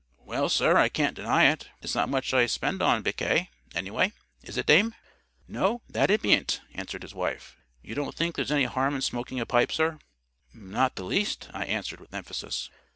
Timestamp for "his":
7.03-7.13